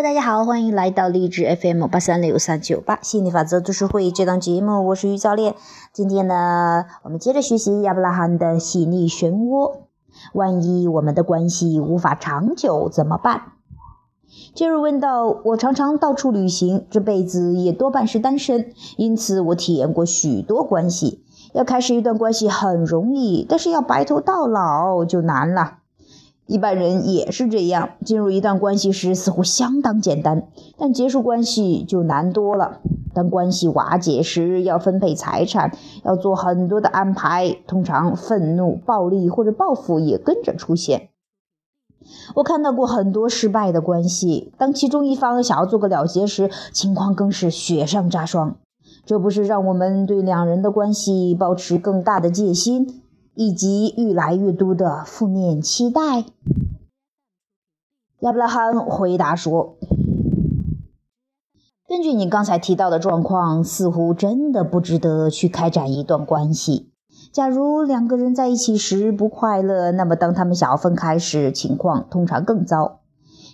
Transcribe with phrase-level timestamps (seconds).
[0.00, 5.56] 大家好，欢迎来到励志 FM 八三六三九八心理法则读书会这档节目，我是于教练。
[5.92, 9.78] 今天呢，我们接着学习亚伯拉罕的吸引力漩涡。
[10.34, 13.54] 万一我们的关系无法长久怎么办？
[14.54, 21.24] 杰瑞问道：“我常常到处旅行，这辈子也多半是单身，因此我体验过许多关系。
[21.54, 25.78] 要开始一段关系很容易，但是要白头到老就难了。”
[26.48, 30.48] 一般人也是这样，进入一段关系时似乎相当简单，
[30.78, 32.80] 但结束关系就难多了。
[33.12, 41.10] 当关系瓦解时，要分配财产，要做很多的安排，通常愤怒、暴力或者报复也跟着出现。
[42.36, 48.56] 我看到过很多失败的关系，当其中一方想要做个了结时，情况更是雪上加霜。
[49.04, 53.02] 这不是让我们对两人的关系保持更大的戒心？
[53.38, 56.24] 以及越来越多的负面期待。
[58.18, 59.76] 亚伯拉罕回答说
[61.86, 66.90] ：“根据你刚才提到的状况，似乎真的不值得去开展一段关系。
[67.30, 73.02] 假如两个人在一起时不快乐，那么当他们想要分开时，情况通常更糟。”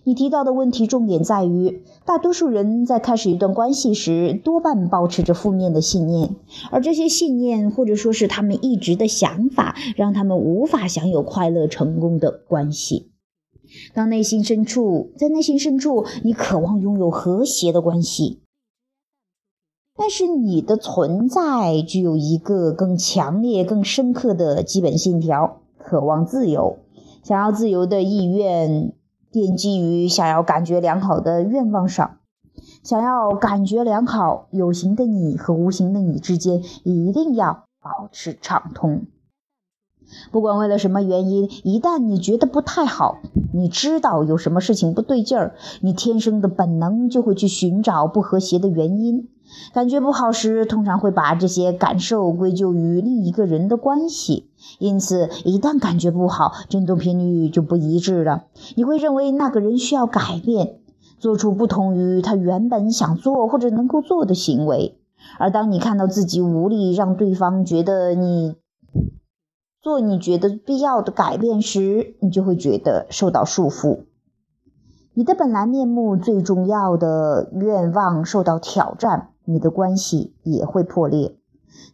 [0.07, 6.37] 你提到的问题重点在于，大多数人在开始一段关系时，多半保持着负面的信念，
[6.71, 13.13] 而这些信念或者说是他们一直的想法，让他们无法享有快乐成功的关系。
[13.95, 18.43] 当内心深处，在内心深处，你渴望拥有和谐的关系，
[19.97, 26.77] 但是你的存在具有一个更强烈、更深刻的基本信条：渴望自由，
[27.23, 28.93] 想要自由的意愿。
[29.35, 32.19] 奠基于想要感觉良好的愿望上，
[32.85, 39.07] 想要感觉良好，有形的你和无形的你之间一定要保持畅通。
[40.31, 43.19] 不管为了什么原因，一旦你觉得不太好，
[43.53, 49.31] 你知道有什么事情不对劲儿，你天生的本能就会去寻找不和谐的原因。
[49.73, 54.51] 感觉不好时，通常会把这些感受归咎于另一个人的关系。
[54.79, 58.45] 因此，一旦感觉不好，振动频率就不一致了。
[58.77, 60.79] 你会认为那个人需要改变，
[61.19, 64.99] 做出不同于他原本想做或者能够做的行为。
[65.39, 68.57] 而当你看到自己无力让对方觉得你
[69.81, 74.05] 做你觉得必要的改变时，你就会觉得受到束缚。
[75.13, 79.29] 你的本来面目、最重要的愿望受到挑战。
[79.45, 81.37] 你的关系也会破裂，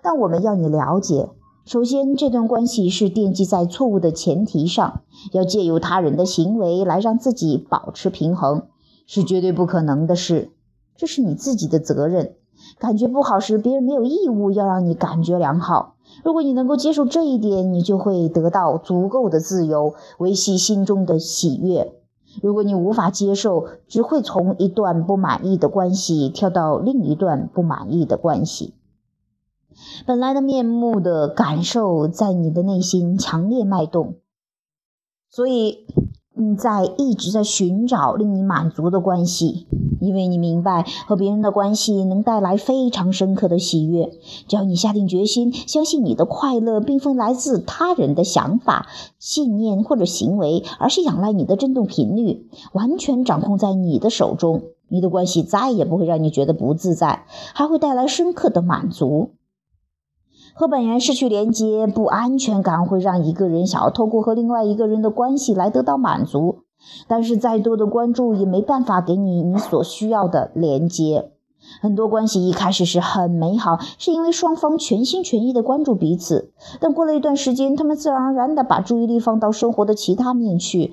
[0.03, 1.31] 但我们要你了解，
[1.65, 5.03] 首先，这段关系是奠基在错误的前提上，
[5.33, 8.67] 要借由他人的行为来让自己保持平衡，
[9.07, 10.51] 是绝对不可能的事。
[10.97, 12.35] 这是你自己的责任。
[12.79, 15.95] 感觉不好时，别人没有义务要让你感觉良好。
[16.25, 21.95] 如果你能够接受这一点，你就会得到足够的自由，维系心中的喜悦。
[22.43, 28.75] 如果你无法接受，只会从一段不满意的关系跳到另一段不满意的关系。
[30.07, 34.17] 本来的面目的感受在你的内心强烈脉动，
[35.29, 35.87] 所以。
[36.41, 39.67] 你在一直在寻找令你满足的关系，
[40.01, 44.11] 因为你明白和别人的关系能带来非常深刻的喜悦。
[44.49, 48.87] 只要你下定决心，相信你的快乐并非来自他人的想法、
[49.19, 54.63] 信念或者行为，而是仰赖你的振动频率，完全掌控在你的手中。
[54.89, 57.25] 你的关系再也不会让你觉得不自在，
[57.55, 59.33] 还会带来深刻的满足。
[60.61, 66.65] 和本源失去连接，不安全感会让一个人想要透过和另外一个人的关系来得到满足。
[67.09, 71.31] 但是，再多的关注也没办法给你你所需要的连接。
[71.81, 76.53] 很多关系一开始是很美好，是因为双方全心全意的关注彼此。
[76.79, 80.93] 但过了一段时间，他们自然而然的把注意力放到生活的其他面去。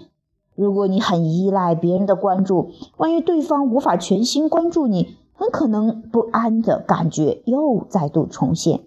[0.55, 8.79] 如果你很依赖别人的关注，万一对方无法全心关注你，很可能不安的感觉又再度重现。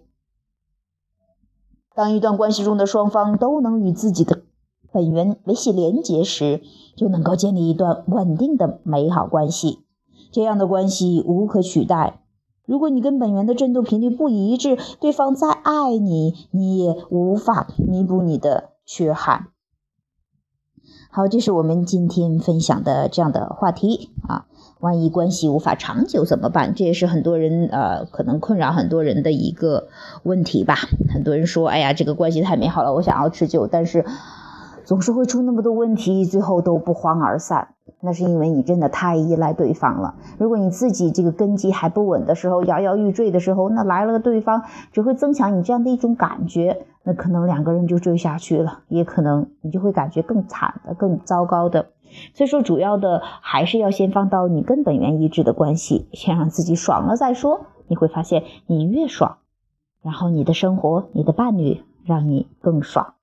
[2.01, 4.41] 当一段关系中的双方都能与自己的
[4.91, 6.63] 本源维系连结时，
[6.97, 9.81] 就能够建立一段稳定的美好关系。
[10.33, 12.23] 这样的关系无可取代。
[12.65, 19.49] 如果你跟本源的振动频率不一致，对方再爱你，你也无法弥补你的缺憾。
[21.11, 24.47] 好，这是我们今天分享的这样的话题啊。
[24.81, 26.75] 万一关系无法长久怎么办？
[26.75, 29.89] 这也是很多人呃可能困扰很多人的一个
[30.23, 30.75] 问题吧。
[31.13, 34.05] 很多人说：“哎呀，这个关系太美好了，我想要持久。”但是
[34.85, 37.69] 总是会出那么多问题，最后都不欢而散。
[38.03, 40.15] 那是因为你真的太依赖对方了。
[40.39, 44.63] 如果你自己这个根基还不稳的时候，摇摇欲坠的时候，那来了个对方，
[44.93, 46.87] 只会增强你这样的一种感觉。
[47.05, 51.89] 那可能两个人就坠下去了，也可能你就会感觉更惨的、更糟糕的。
[52.35, 57.67] 所以说，主要的还是要先放到你跟本源一致的关系，先让自己爽了再说。
[57.89, 59.39] 你会发现，你越爽，
[60.03, 63.15] 然后你的生活、你的伴侣让你更爽。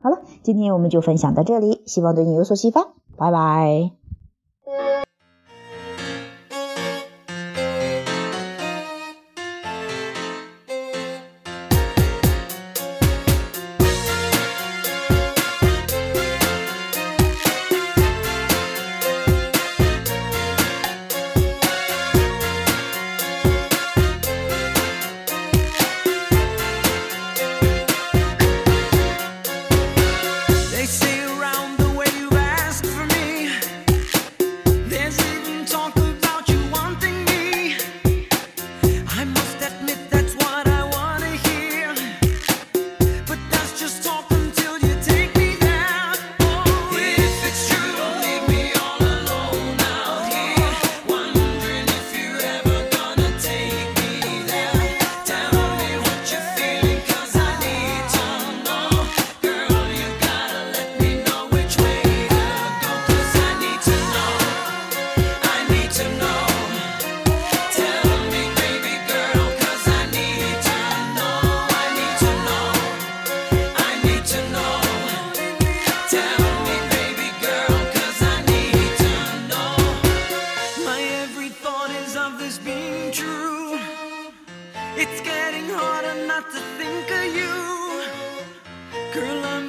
[0.00, 2.94] 好了，今天我们就分享到这里，希望对你有所启发。
[3.16, 3.92] 拜拜。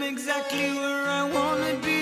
[0.05, 1.94] exactly where I wanna be.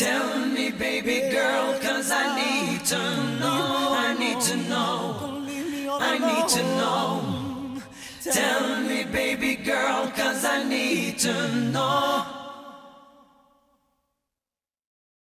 [0.00, 2.96] Tell me, baby girl, cause I need to
[3.38, 3.92] know.
[3.98, 5.44] I need to know.
[6.00, 7.82] I need to know.
[8.22, 12.39] Tell me, baby girl, cause I need to know.